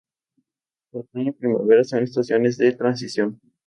[0.93, 3.39] Otoño y primavera son estaciones de transición.